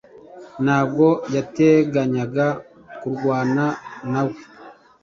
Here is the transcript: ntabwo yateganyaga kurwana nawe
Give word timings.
ntabwo 0.63 1.05
yateganyaga 1.35 2.47
kurwana 2.99 3.65
nawe 4.11 4.37